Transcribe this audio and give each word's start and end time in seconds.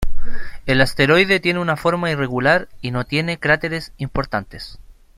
El 0.65 0.81
asteroide 0.81 1.39
tiene 1.39 1.59
una 1.59 1.77
forma 1.77 2.09
irregular 2.09 2.69
y 2.81 2.89
no 2.89 3.05
tiene 3.05 3.37
cráteres 3.37 3.93
importantes. 3.97 4.79